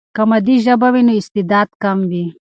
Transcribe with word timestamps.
که 0.15 0.21
مادي 0.29 0.55
ژبه 0.65 0.87
وي، 0.93 1.01
نو 1.07 1.13
استعداد 1.21 1.69
کم 1.81 1.97
وي. 2.09 2.25